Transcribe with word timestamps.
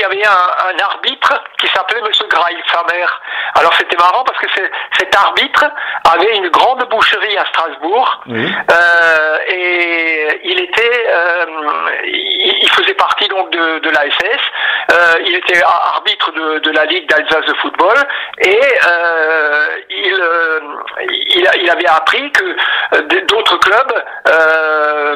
Il 0.00 0.02
y 0.02 0.04
avait 0.06 0.24
un, 0.26 0.30
un 0.30 0.84
arbitre 0.84 1.32
qui 1.58 1.66
s'appelait 1.68 2.00
Monsieur 2.00 2.26
Grail, 2.28 2.56
sa 2.72 2.82
mère. 2.94 3.20
Alors 3.54 3.72
c'était 3.74 3.96
marrant 3.98 4.24
parce 4.24 4.38
que 4.38 4.46
cet 4.98 5.14
arbitre 5.14 5.64
avait 6.10 6.36
une 6.36 6.48
grande 6.48 6.88
boucherie 6.88 7.36
à 7.36 7.44
Strasbourg 7.46 8.22
euh, 8.72 9.38
et 9.48 10.40
il 10.44 10.60
était, 10.60 11.06
euh, 11.08 11.44
il, 12.04 12.54
il 12.62 12.70
faisait 12.70 12.94
partie 12.94 13.28
donc 13.28 13.50
de, 13.50 13.80
de 13.80 13.90
l'ASS. 13.90 14.40
Euh, 14.92 15.14
il 15.26 15.34
était 15.36 15.62
ar- 15.62 15.92
arbitre 15.96 16.32
de, 16.32 16.58
de 16.60 16.70
la 16.70 16.84
Ligue 16.86 17.06
d'Alsace 17.08 17.44
de 17.44 17.54
football 17.54 17.96
et 18.38 18.60
il, 19.90 20.22
il, 21.36 21.46
a- 21.46 21.56
il 21.56 21.70
avait 21.70 21.88
appris 21.88 22.30
que 22.32 22.56
d'autres 23.26 23.56
clubs 23.58 24.04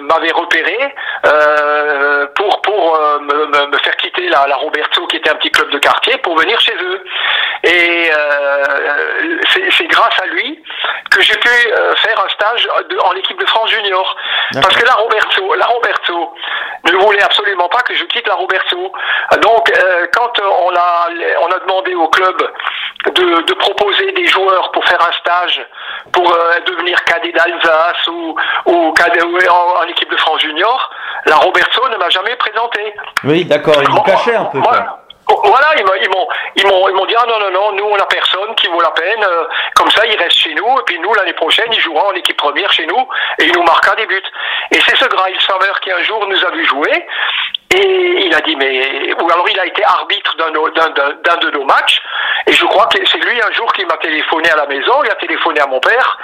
m'avaient 0.03 0.33
repéré 0.33 0.95
euh, 1.27 2.27
pour 2.37 2.61
pour 2.62 2.97
euh, 2.97 3.19
me, 3.20 3.47
me- 3.47 3.66
me 3.69 3.78
faire 3.78 3.97
quitter 3.97 4.23
la, 4.34 4.47
la 4.48 4.56
Roberto 4.56 5.06
qui 5.06 5.16
était 5.16 5.30
un 5.30 5.37
petit 5.37 5.51
club 5.51 5.70
de 5.70 5.78
quartier 5.78 6.17
pour 6.19 6.36
venir 6.36 6.61
chez 6.61 6.75
eux. 6.75 7.05
Et 7.64 8.11
euh, 8.12 9.39
c'est 9.77 9.86
grâce 9.86 10.19
à 10.22 10.27
lui 10.27 10.62
que 11.11 11.20
j'ai 11.22 11.36
pu 11.36 11.48
euh, 11.48 11.95
faire 11.97 12.19
un 12.25 12.28
stage 12.28 12.69
de- 12.91 12.98
en 12.98 13.12
équipe 13.14 13.39
de 13.41 13.47
France 13.47 13.70
junior. 13.70 14.17
Parce 14.62 14.77
que 14.77 14.84
la 14.84 14.92
Roberto, 14.95 15.55
la 15.55 15.67
Roberto 15.67 16.34
ne 16.86 16.92
voulait 16.97 17.23
absolument 17.23 17.64
je 17.95 18.05
quitte 18.05 18.27
la 18.27 18.34
Roberto. 18.34 18.92
Donc 19.42 19.70
euh, 19.70 20.06
quand 20.14 20.33
on 20.41 20.75
a 20.75 21.09
on 21.41 21.47
a 21.53 21.59
demandé 21.61 21.95
au 21.95 22.09
club 22.09 22.36
de, 23.06 23.42
de 23.42 23.55
proposer 23.55 24.12
des 24.12 24.27
joueurs 24.27 24.70
pour 24.73 24.84
faire 24.86 25.01
un 25.06 25.12
stage 25.12 25.64
pour 26.12 26.31
euh, 26.33 26.61
devenir 26.67 27.03
cadet 27.05 27.33
d'Alsace 27.33 28.06
ou, 28.09 28.36
ou 28.67 28.92
cadet 28.92 29.23
en, 29.23 29.55
en 29.55 29.83
équipe 29.89 30.11
de 30.11 30.17
France 30.17 30.41
junior, 30.41 30.91
la 31.27 31.36
Roberto 31.36 31.89
ne 31.89 31.97
m'a 31.97 32.09
jamais 32.11 32.36
présenté. 32.36 32.95
Oui, 33.25 33.45
d'accord, 33.45 33.77
il 33.83 33.89
vous 33.91 34.03
cachait 34.03 34.34
un 34.36 34.45
peu. 34.47 34.58
Moi- 34.58 34.73
Quoi. 34.73 35.41
Voilà, 35.45 35.69
ils 35.79 35.84
m'ont, 35.86 35.92
ils 36.03 36.08
m'ont, 36.11 36.29
ils 36.56 36.67
m'ont, 36.67 36.89
ils 36.91 36.95
m'ont 36.95 37.06
dit 37.06 37.14
ah 37.19 37.25
non 37.27 37.39
non 37.41 37.51
non, 37.51 37.73
nous 37.73 37.84
on 37.86 37.97
a 37.97 38.05
personne 38.05 38.55
qui 38.56 38.67
vaut 38.69 38.81
la 38.83 38.91
peine. 38.91 39.25
euh, 39.25 39.45
comme 39.75 39.91
ça, 39.91 40.05
il 40.05 40.14
reste 40.19 40.36
chez 40.36 40.53
nous 40.55 40.67
et 40.79 40.83
puis 40.84 40.98
nous 40.98 41.14
l'année 41.14 41.33
prochaine, 41.33 41.69
il 41.73 41.81
jouera 41.81 42.08
en 42.08 42.12
équipe 42.12 42.36
première 42.36 42.70
chez 42.70 42.84
nous 42.86 43.08
et 43.39 43.45
il 43.47 43.53
nous 43.55 43.62
marquera 43.62 43.97
des 43.97 44.05
buts. 44.05 44.23
Et 44.70 44.79
c'est 44.83 44.97
ce 44.97 45.06
Grail 45.06 45.34
Sommer 45.41 45.73
qui 45.81 45.91
un 45.92 46.03
jour 46.03 46.27
nous 46.27 46.45
a 46.45 46.51
vu 46.51 46.67
jouer 46.67 47.06
et 47.77 48.27
il 48.27 48.34
a 48.34 48.41
dit 48.41 48.56
mais 48.56 49.12
ou 49.20 49.30
alors 49.30 49.47
il 49.50 49.58
a 49.58 49.67
été 49.67 49.84
arbitre 49.84 50.36
d'un, 50.36 50.50
de- 50.50 51.50
nos 51.50 51.64
matchs. 51.64 52.00
Et 52.47 52.53
je 52.53 52.64
crois 52.67 52.86
que 52.86 52.98
c'est 53.06 53.19
lui 53.19 53.41
un 53.41 53.53
jour 53.53 53.72
qui 53.72 53.84
m'a 53.86 53.97
téléphoné 53.98 54.50
à 54.50 54.56
la 54.56 54.67
maison, 54.67 54.92
il 55.05 55.11
a 55.11 55.14
téléphoné 55.14 55.61
à 55.61 55.67
mon 55.67 55.80
père. 55.80 56.19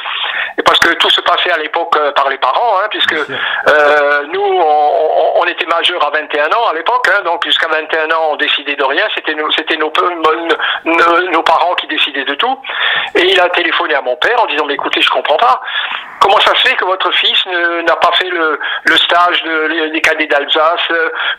Et 0.58 0.62
parce 0.62 0.78
que 0.80 0.92
tout 0.94 1.08
se 1.10 1.20
passait 1.22 1.50
à 1.52 1.56
l'époque 1.58 1.96
euh, 1.96 2.12
par 2.12 2.28
les 2.28 2.36
parents, 2.38 2.78
hein, 2.82 2.88
puisque 2.90 3.14
euh, 3.14 4.22
nous 4.32 4.40
on, 4.42 5.19
on- 5.40 5.50
était 5.50 5.66
majeurs 5.66 6.04
à 6.06 6.10
21 6.10 6.46
ans 6.52 6.68
à 6.70 6.74
l'époque, 6.74 7.08
hein, 7.12 7.22
donc 7.24 7.44
jusqu'à 7.44 7.66
21 7.68 8.10
ans 8.12 8.28
on 8.32 8.36
décidait 8.36 8.76
de 8.76 8.84
rien, 8.84 9.04
c'était 9.14 9.34
nos, 9.34 9.50
parents 11.42 11.74
qui 11.74 11.86
décidaient 11.88 12.24
de 12.24 12.34
tout. 12.34 12.58
Et 13.16 13.24
il 13.32 13.40
a 13.40 13.48
téléphoné 13.48 13.94
à 13.94 14.02
mon 14.02 14.14
père 14.16 14.40
en 14.42 14.46
disant 14.46 14.64
mais 14.66 14.74
écoutez 14.74 15.00
je 15.00 15.10
comprends 15.10 15.38
pas, 15.38 15.60
comment 16.20 16.38
ça 16.40 16.54
se 16.54 16.68
fait 16.68 16.76
que 16.76 16.84
votre 16.84 17.10
fils 17.12 17.44
ne- 17.46 17.80
n'a 17.82 17.96
pas 17.96 18.12
fait 18.12 18.28
le, 18.28 18.60
stage 18.96 19.42
de- 19.42 19.88
des 19.88 20.00
cadets 20.00 20.26
d'Alsace, 20.26 20.88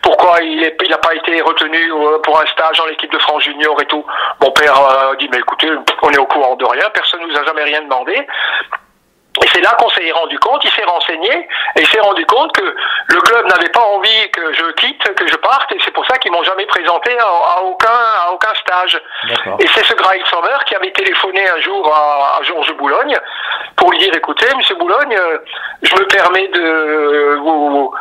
pourquoi 0.02 0.42
il 0.42 0.60
n'a 0.90 0.98
pas 0.98 1.16
été 1.16 1.42
retenu 1.42 1.92
euh, 1.94 2.20
pour 2.24 2.40
un 2.42 2.46
stage 2.48 2.80
en 2.82 2.86
l'équipe 2.88 3.12
de 3.12 3.20
France 3.20 3.44
junior 3.44 3.80
et 3.82 3.86
tout? 3.86 4.06
Mon 4.42 4.52
père 4.52 4.78
euh, 4.78 5.16
dit 5.16 5.30
mais 5.32 5.38
écoutez 5.40 5.70
on 6.02 6.10
est 6.10 6.18
au 6.18 6.26
courant 6.26 6.56
de 6.56 6.66
rien, 6.66 6.90
personne 6.94 7.22
nous 7.26 7.38
a 7.38 7.44
jamais 7.46 7.64
rien 7.64 7.82
demandé. 7.82 8.28
Et 9.42 9.48
c'est 9.54 9.62
là 9.62 9.76
qu'on 9.80 9.90
s'est 9.90 10.12
rendu 10.12 10.38
compte, 10.40 10.62
il 10.66 10.72
s'est 10.72 10.84
renseigné, 10.84 11.48
et 11.78 11.82
il 11.82 11.88
s'est 11.88 12.02
rendu 12.02 12.26
compte 12.26 12.52
que 12.52 12.76
le 13.08 13.22
club 13.22 13.48
n'avait 13.48 13.70
pas 13.70 13.80
envie 13.80 14.30
que 14.32 14.52
je 14.52 14.72
quitte, 14.74 15.02
que 15.16 15.26
je 15.26 15.38
parte, 15.38 15.72
et 15.72 15.78
c'est 15.86 15.92
pour 15.92 16.06
ça 16.06 16.18
qu'ils 16.18 16.34
m'ont 16.34 16.44
jamais 16.44 16.66
présenté 16.66 17.18
à, 17.18 17.24
à 17.24 17.62
aucun, 17.62 17.88
à 17.88 18.32
aucun 18.34 18.54
stage. 18.56 19.02
Et 19.60 19.68
c'est 19.68 19.86
ce 19.86 19.94
Grail 19.94 20.22
Sommer 20.30 20.58
qui 20.66 20.76
avait 20.76 20.92
téléphoné 20.92 21.48
un 21.50 21.60
jour 21.62 21.96
à, 21.96 22.40
à 22.40 22.44
Georges 22.44 22.74
Boulogne 22.76 23.18
pour 23.78 23.92
lui 23.92 24.00
dire, 24.00 24.14
écoutez, 24.14 24.54
Monsieur 24.58 24.76
Boulogne, 24.76 25.16
euh, 25.18 25.38
je 25.82 25.96
me 25.96 26.06
permets 26.08 26.50
de 26.50 27.38
vous, 27.42 27.94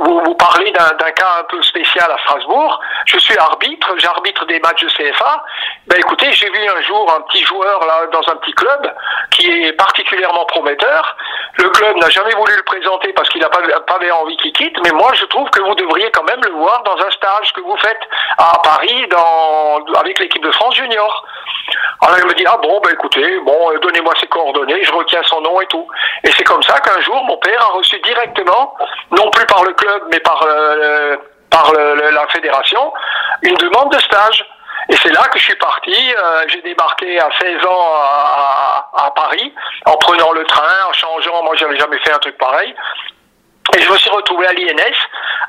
vous, 0.00 0.34
parler 0.34 0.70
d'un 0.72 1.10
cas 1.12 1.38
un 1.40 1.44
peu 1.44 1.62
spécial 1.62 2.10
à 2.10 2.18
Strasbourg. 2.18 2.80
Je 3.06 3.18
suis 3.18 3.36
arbitre, 3.36 3.94
j'arbitre 3.98 4.44
des 4.46 4.60
matchs 4.60 4.84
de 4.84 4.88
CFA. 4.88 5.44
Ben 5.86 5.98
écoutez, 5.98 6.32
j'ai 6.32 6.50
vu 6.50 6.58
un 6.68 6.80
jour 6.82 7.12
un 7.14 7.22
petit 7.22 7.44
joueur 7.44 7.84
là 7.86 8.06
dans 8.12 8.28
un 8.30 8.36
petit 8.36 8.52
club 8.52 8.94
qui 9.30 9.50
est 9.50 9.72
particulièrement 9.72 10.44
prometteur. 10.46 11.16
Le 11.54 11.68
club 11.70 11.96
n'a 11.96 12.10
jamais 12.10 12.34
voulu 12.34 12.54
le 12.56 12.62
présenter 12.62 13.12
parce 13.12 13.28
qu'il 13.30 13.40
n'a 13.40 13.48
pas, 13.48 13.60
pas 13.80 13.98
envie 14.14 14.36
qu'il 14.36 14.52
quitte, 14.52 14.76
mais 14.84 14.90
moi 14.92 15.10
je 15.14 15.24
trouve 15.26 15.48
que 15.50 15.60
vous 15.60 15.74
devriez 15.74 16.10
quand 16.12 16.24
même 16.24 16.40
le 16.44 16.52
voir 16.52 16.82
dans 16.84 16.96
un 16.96 17.10
stage 17.10 17.52
que 17.52 17.60
vous 17.60 17.76
faites 17.78 18.00
à 18.38 18.58
Paris 18.62 19.06
dans, 19.08 19.84
avec 19.94 20.18
l'équipe 20.18 20.42
de 20.42 20.52
France 20.52 20.74
junior. 20.76 21.24
Alors 22.00 22.18
il 22.18 22.26
me 22.26 22.34
dit 22.34 22.44
ah 22.46 22.56
bon 22.62 22.80
ben 22.84 22.90
écoutez 22.92 23.40
bon 23.40 23.70
euh, 23.72 23.78
donnez-moi 23.80 24.12
ses 24.20 24.28
coordonnées, 24.28 24.84
je 24.84 24.92
retiens 24.92 25.22
son 25.24 25.40
nom 25.40 25.60
et 25.60 25.66
tout. 25.66 25.86
Et 26.24 26.30
c'est 26.30 26.44
comme 26.44 26.62
ça 26.62 26.78
qu'un 26.80 27.00
jour 27.00 27.22
mon 27.24 27.36
père 27.38 27.60
a 27.62 27.72
reçu 27.72 27.98
directement, 28.00 28.74
non 29.10 29.30
plus 29.30 29.46
par 29.46 29.64
le 29.64 29.72
club 29.74 30.02
mais 30.10 30.20
par 30.20 30.42
euh, 30.48 31.16
par 31.50 31.72
le- 31.72 31.94
le- 31.96 32.10
la 32.10 32.26
fédération, 32.28 32.92
une 33.42 33.56
demande 33.56 33.92
de 33.92 33.98
stage. 34.00 34.44
Et 34.90 34.96
c'est 34.96 35.10
là 35.12 35.22
que 35.28 35.38
je 35.38 35.44
suis 35.44 35.56
parti. 35.56 36.14
euh, 36.16 36.44
j'ai 36.48 36.62
débarqué 36.62 37.18
à 37.20 37.28
16 37.40 37.64
ans 37.66 37.92
à, 37.94 38.88
à- 38.96 39.06
à 39.06 39.10
Paris 39.10 39.52
en 39.84 39.96
prenant 39.96 40.32
le 40.32 40.44
train, 40.44 40.86
en 40.88 40.92
changeant. 40.94 41.42
Moi, 41.42 41.56
j'avais 41.56 41.76
jamais 41.76 41.98
fait 41.98 42.12
un 42.12 42.18
truc 42.18 42.38
pareil. 42.38 42.74
Et 43.76 43.80
je 43.82 43.92
me 43.92 43.98
suis 43.98 44.08
retrouvé 44.08 44.46
à 44.46 44.52
l'INS 44.54 44.96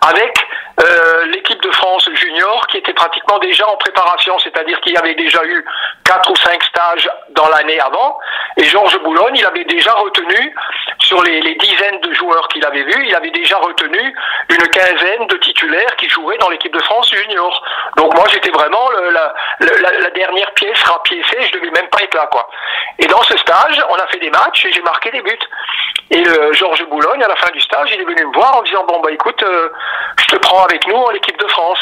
avec 0.09 0.45
euh, 0.81 1.25
l'équipe 1.27 1.61
de 1.61 1.71
France 1.71 2.09
junior 2.13 2.67
qui 2.67 2.77
était 2.77 2.93
pratiquement 2.93 3.37
déjà 3.39 3.67
en 3.67 3.75
préparation, 3.77 4.37
c'est-à-dire 4.39 4.79
qu'il 4.81 4.93
y 4.93 4.97
avait 4.97 5.15
déjà 5.15 5.43
eu 5.43 5.65
quatre 6.05 6.29
ou 6.31 6.35
cinq 6.37 6.63
stages 6.63 7.09
dans 7.31 7.47
l'année 7.49 7.79
avant. 7.79 8.17
Et 8.57 8.63
Georges 8.63 8.97
Boulogne, 8.99 9.35
il 9.35 9.45
avait 9.45 9.65
déjà 9.65 9.91
retenu, 9.93 10.55
sur 10.99 11.21
les, 11.23 11.39
dizaines 11.55 11.99
de 12.01 12.13
joueurs 12.13 12.47
qu'il 12.49 12.63
avait 12.65 12.83
vus, 12.83 13.05
il 13.07 13.15
avait 13.15 13.31
déjà 13.31 13.57
retenu 13.57 14.15
une 14.49 14.67
quinzaine 14.69 15.27
de 15.27 15.37
titulaires 15.37 15.95
qui 15.97 16.07
jouaient 16.09 16.37
dans 16.37 16.49
l'équipe 16.49 16.73
de 16.73 16.81
France 16.83 17.09
junior. 17.09 17.63
Donc 17.97 18.13
moi, 18.15 18.25
j'étais 18.31 18.51
vraiment 18.51 18.89
la, 18.91 19.33
la- 19.59 20.09
dernière 20.11 20.51
pièce 20.53 20.81
rapiécée, 20.83 21.41
je 21.41 21.57
devais 21.57 21.71
même 21.71 21.87
pas 21.89 22.01
être 22.03 22.13
là, 22.13 22.27
quoi. 22.31 22.49
Et 22.99 23.05
dans 23.07 23.21
ce 23.23 23.37
stage, 23.37 23.83
on 23.89 23.95
a 23.95 24.07
fait 24.07 24.19
des 24.19 24.29
matchs 24.29 24.65
et 24.65 24.71
j'ai 24.71 24.81
marqué 24.81 25.11
des 25.11 25.21
buts. 25.21 25.39
Et 26.11 26.21
le 26.23 26.53
Georges 26.53 26.85
Boulogne, 26.89 27.23
à 27.23 27.27
la 27.27 27.35
fin 27.35 27.49
du 27.51 27.59
stage, 27.61 27.91
il 27.93 28.01
est 28.01 28.05
venu 28.05 28.25
me 28.25 28.33
voir 28.33 28.57
en 28.57 28.61
disant 28.63 28.83
bon 28.87 28.99
bah 29.01 29.11
écoute, 29.11 29.41
euh, 29.43 29.69
je 30.19 30.25
te 30.25 30.35
prends 30.37 30.63
avec 30.63 30.87
nous 30.87 30.95
en 30.95 31.11
équipe 31.11 31.37
de 31.39 31.47
France. 31.47 31.79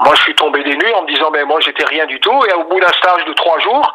Moi, 0.00 0.14
je 0.16 0.22
suis 0.22 0.34
tombé 0.34 0.62
des 0.64 0.76
nues 0.76 0.92
en 0.94 1.02
me 1.02 1.08
disant 1.08 1.30
mais 1.32 1.44
moi 1.44 1.60
j'étais 1.60 1.84
rien 1.84 2.06
du 2.06 2.20
tout. 2.20 2.44
Et 2.48 2.52
au 2.54 2.64
bout 2.64 2.78
d'un 2.80 2.92
stage 2.92 3.24
de 3.24 3.32
trois 3.32 3.58
jours, 3.60 3.92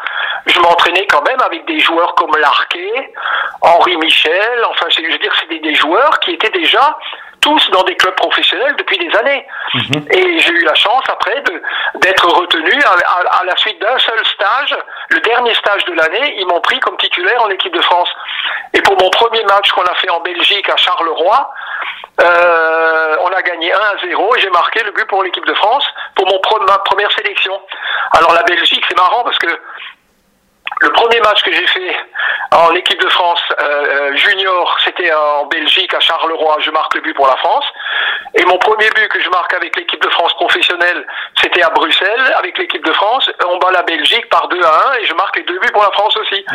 je 0.48 0.60
m'entraînais 0.60 1.06
quand 1.08 1.22
même 1.24 1.40
avec 1.42 1.66
des 1.66 1.80
joueurs 1.80 2.14
comme 2.16 2.32
Larquet, 2.38 3.14
Henri 3.62 3.96
Michel. 3.98 4.66
Enfin, 4.70 4.88
c'est- 4.90 5.04
je 5.06 5.12
veux 5.12 5.18
dire, 5.20 5.34
c'était 5.40 5.60
des 5.60 5.76
joueurs 5.76 6.20
qui 6.20 6.32
étaient 6.32 6.50
déjà 6.52 6.98
tous 7.42 7.70
dans 7.72 7.84
des 7.84 7.96
clubs 7.96 8.16
professionnels 8.16 8.76
depuis 8.78 8.98
des 8.98 9.16
années. 9.18 9.46
Et 10.12 10.40
j'ai 10.40 10.52
eu 10.52 10.64
la 10.64 10.76
chance 10.76 11.04
après 11.10 11.42
de- 11.42 11.62
d'être 11.96 12.26
retenu 12.28 12.74
à, 12.84 12.92
à- 12.92 13.40
à 13.42 13.44
la 13.46 13.56
suite 13.58 13.80
d'un 13.82 13.98
seul 14.00 14.26
stage, 14.26 14.76
le 15.10 15.20
dernier 15.22 15.54
stage 15.56 15.86
de 15.86 15.94
l'année, 15.94 16.36
ils 16.40 16.46
m'ont 16.48 16.62
pris 16.62 16.80
comme 16.80 16.98
titulaire 16.98 17.44
en 17.44 17.50
équipe 17.50 17.74
de 17.74 17.82
France. 17.82 18.10
Et 18.74 18.82
pour 18.82 18.98
mon 19.02 19.10
premier 19.10 19.44
match 19.46 19.72
qu'on 19.72 19.84
a 19.84 19.96
fait 19.96 20.10
en 20.10 20.20
Belgique 20.22 20.70
à 20.70 20.78
Charleroi, 20.78 21.52
euh, 22.22 23.16
on 23.22 23.28
a 23.28 23.42
gagné 23.42 23.72
1 23.74 23.78
à 23.78 23.94
0 24.04 24.36
et 24.36 24.40
j'ai 24.42 24.50
marqué 24.50 24.84
le 24.84 24.92
but 24.92 25.06
pour 25.08 25.24
l'équipe 25.24 25.46
de 25.46 25.54
France 25.54 25.86
pour 26.16 26.28
mon 26.28 26.40
ma 26.68 26.78
première 26.80 27.12
sélection. 27.14 27.60
Alors 28.18 28.34
la 28.34 28.44
Belgique, 28.44 28.84
c'est 28.90 28.98
marrant 28.98 29.24
parce 29.24 29.38
que 29.38 29.48
le 30.80 30.92
premier 30.92 31.20
match 31.20 31.42
que 31.44 31.52
j'ai 31.52 31.68
fait 31.68 31.96
en 32.52 32.74
équipe 32.74 33.00
de 33.02 33.10
France 33.10 33.42
euh, 33.60 33.64
euh, 33.64 34.16
junior, 34.16 34.78
c'était 34.84 35.14
en 35.14 35.46
Belgique, 35.46 35.94
à 35.94 36.00
Charleroi. 36.00 36.58
Je 36.62 36.72
marque 36.72 36.96
le 36.96 37.02
but 37.02 37.14
pour 37.14 37.28
la 37.28 37.36
France. 37.38 37.66
Et 38.36 38.46
mon 38.46 38.58
premier 38.58 38.90
but 38.96 39.08
que 39.10 39.22
je 39.22 39.30
marque 39.30 39.54
avec 39.54 39.76
l'équipe 39.76 40.02
de 40.02 40.10
France 40.10 40.34
professionnelle, 40.36 41.06
c'était 41.42 41.62
à 41.62 41.70
Bruxelles, 41.70 42.34
avec 42.38 42.58
l'équipe 42.58 42.84
de 42.86 42.94
France. 42.94 43.30
On 43.48 43.58
bat 43.58 43.72
la 43.72 43.84
Belgique 43.84 44.28
par 44.30 44.48
2 44.48 44.62
à 44.62 44.92
1 44.96 45.00
et 45.00 45.06
je 45.06 45.14
marque 45.14 45.38
les 45.38 45.44
deux 45.44 45.60
buts 45.60 45.72
pour 45.72 45.84
la 45.84 45.92
France 45.92 46.16
aussi. 46.18 46.46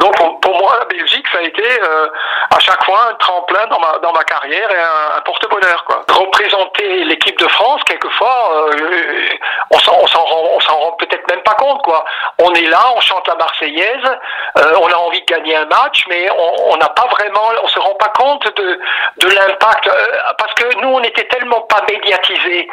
Donc 0.00 0.16
pour, 0.16 0.40
pour 0.40 0.58
moi, 0.58 0.76
la 0.78 0.84
Belgique, 0.86 1.26
ça 1.32 1.38
a 1.38 1.42
été 1.42 1.62
euh, 1.62 2.08
à 2.50 2.58
chaque 2.58 2.84
fois 2.84 3.08
un 3.10 3.14
tremplin 3.14 3.66
dans 3.68 3.78
ma, 3.78 3.98
dans 3.98 4.12
ma 4.12 4.24
carrière 4.24 4.70
et 4.70 4.80
un, 5.16 5.20
porte-bonheur. 5.24 5.84
Représenter 6.08 7.04
l'équipe 7.04 7.38
de 7.38 7.48
France, 7.48 7.82
quelquefois, 7.84 8.68
euh, 8.72 9.28
on 9.70 9.78
s'en 9.78 9.92
rend, 9.92 10.42
on 10.54 10.60
s'en 10.60 10.76
rend 10.76 10.92
peut-être 10.92 11.28
même 11.30 11.42
pas 11.42 11.54
compte. 11.54 11.82
Quoi. 11.82 12.04
On 12.38 12.52
est 12.54 12.66
là, 12.66 12.80
on 12.96 13.00
chante 13.00 13.26
la 13.28 13.34
Marseillaise, 13.36 14.18
euh, 14.58 14.72
on 14.80 14.88
a 14.88 14.96
envie 14.96 15.20
de 15.20 15.26
gagner 15.26 15.56
un 15.56 15.66
match, 15.66 16.04
mais 16.08 16.28
on 16.30 16.76
n'a 16.76 16.88
pas 16.88 17.06
vraiment, 17.10 17.50
on 17.62 17.68
se 17.68 17.78
rend 17.78 17.94
pas 17.94 18.08
compte 18.08 18.44
de, 18.56 18.80
de 19.18 19.28
l'impact, 19.28 19.86
euh, 19.86 20.32
parce 20.38 20.54
que 20.54 20.80
nous, 20.80 20.88
on 20.88 21.00
n'était 21.00 21.26
tellement 21.28 21.60
pas 21.62 21.82
médiatisés 21.88 22.68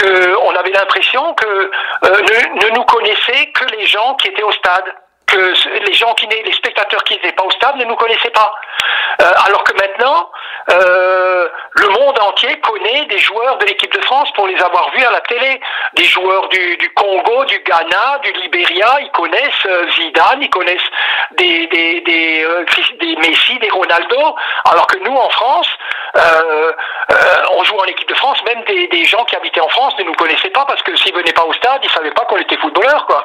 qu'on 0.00 0.54
avait 0.54 0.70
l'impression 0.70 1.01
que 1.34 1.70
ne, 2.04 2.66
ne 2.66 2.74
nous 2.74 2.84
connaissaient 2.84 3.46
que 3.52 3.64
les 3.76 3.86
gens 3.86 4.14
qui 4.14 4.28
étaient 4.28 4.42
au 4.42 4.52
stade 4.52 4.84
que 5.32 5.86
les 5.86 5.94
gens 5.94 6.12
qui 6.14 6.26
les 6.26 6.52
spectateurs 6.52 7.02
qui 7.04 7.14
n'étaient 7.14 7.32
pas 7.32 7.44
au 7.44 7.50
stade 7.50 7.76
ne 7.76 7.84
nous 7.84 7.96
connaissaient 7.96 8.30
pas. 8.30 8.52
Euh, 9.20 9.32
alors 9.46 9.64
que 9.64 9.72
maintenant, 9.74 10.30
euh, 10.70 11.48
le 11.72 11.88
monde 11.88 12.18
entier 12.20 12.58
connaît 12.60 13.04
des 13.06 13.18
joueurs 13.18 13.58
de 13.58 13.66
l'équipe 13.66 13.92
de 13.92 14.04
France 14.04 14.30
pour 14.34 14.46
les 14.46 14.60
avoir 14.62 14.90
vus 14.92 15.04
à 15.04 15.10
la 15.10 15.20
télé. 15.20 15.60
Des 15.94 16.04
joueurs 16.04 16.48
du, 16.48 16.92
Congo, 16.94 17.44
du 17.46 17.58
Ghana, 17.60 18.18
du 18.22 18.32
Libéria, 18.32 18.98
ils 19.00 19.10
connaissent 19.10 19.66
euh, 19.66 19.90
Zidane, 19.90 20.42
ils 20.42 20.50
connaissent 20.50 20.90
des, 21.32 21.66
des, 21.68 22.00
des, 22.00 23.16
Messi, 23.16 23.58
des 23.58 23.70
Ronaldo. 23.70 24.36
Alors 24.64 24.86
que 24.86 24.98
nous, 24.98 25.16
en 25.16 25.30
France, 25.30 25.68
on 26.14 27.64
joue 27.64 27.78
en 27.78 27.84
équipe 27.84 28.08
de 28.08 28.14
France, 28.14 28.38
même 28.44 28.62
des, 28.64 29.04
gens 29.04 29.24
qui 29.24 29.36
habitaient 29.36 29.60
en 29.60 29.68
France 29.68 29.94
ne 29.98 30.04
nous 30.04 30.14
connaissaient 30.14 30.50
pas 30.50 30.64
parce 30.64 30.82
que 30.82 30.96
s'ils 30.96 31.14
venaient 31.14 31.32
pas 31.32 31.44
au 31.44 31.52
stade, 31.52 31.80
ils 31.82 31.90
savaient 31.90 32.12
pas 32.12 32.24
qu'on 32.24 32.38
était 32.38 32.56
footballeurs, 32.56 33.06
quoi. 33.06 33.24